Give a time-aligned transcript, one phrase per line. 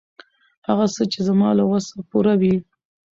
[0.67, 2.55] هغه څه، چې زما له وس پوره وي.